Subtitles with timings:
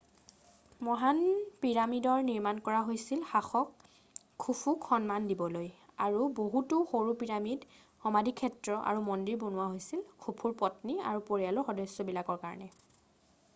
[0.85, 1.17] মহান
[1.65, 3.83] পিৰামিডৰ নিৰ্মান কৰা হৈছিল শাসক
[4.45, 5.69] খুফুক সন্মান দিবলৈ
[6.07, 7.67] আৰু বহুতো সৰু পিৰামিড
[8.05, 12.71] সমাধিক্ষেত্ৰ আৰু মন্দিৰ বনোৱা হৈছিল খুফুৰ পত্নী আৰু পৰিয়ালৰ সদস্যবিলাকৰ কাৰণে